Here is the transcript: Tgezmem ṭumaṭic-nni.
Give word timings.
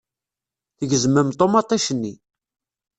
Tgezmem 0.77 1.29
ṭumaṭic-nni. 1.39 2.13